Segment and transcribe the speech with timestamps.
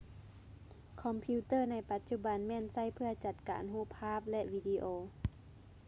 [1.01, 4.85] ຄອມພິວເຕີໃນປະຈຸບັນແມ່ນໃຊ້ເພຶ່ອຈັດການຮູບພາບ ແລະ ວີດີໂອ